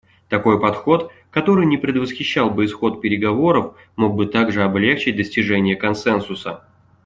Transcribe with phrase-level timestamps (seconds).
[0.29, 6.65] Такой подход, который не предвосхищал бы исход переговоров, мог бы также облегчить достижение консенсуса.